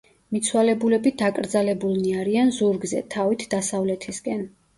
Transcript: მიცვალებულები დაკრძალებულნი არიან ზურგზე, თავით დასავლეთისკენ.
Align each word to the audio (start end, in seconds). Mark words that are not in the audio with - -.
მიცვალებულები 0.35 1.11
დაკრძალებულნი 1.21 2.15
არიან 2.23 2.51
ზურგზე, 2.57 3.03
თავით 3.19 3.47
დასავლეთისკენ. 3.53 4.45